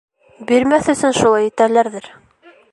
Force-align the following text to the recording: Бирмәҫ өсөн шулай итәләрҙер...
Бирмәҫ 0.51 0.89
өсөн 0.95 1.15
шулай 1.19 1.47
итәләрҙер... 1.53 2.13